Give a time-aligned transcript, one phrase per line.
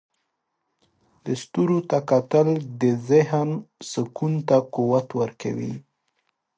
[1.25, 2.49] د ستورو ته کتل
[2.81, 3.49] د ذهن
[3.91, 5.73] سکون ته قوت ورکوي.